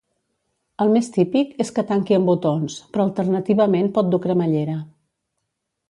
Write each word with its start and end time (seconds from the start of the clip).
El 0.85 0.93
més 0.95 1.09
típic 1.17 1.51
és 1.65 1.71
que 1.75 1.83
tanqui 1.91 2.17
amb 2.17 2.31
botons, 2.31 2.79
però 2.95 3.07
alternativament 3.11 3.93
pot 3.99 4.11
dur 4.15 4.23
cremallera. 4.27 4.81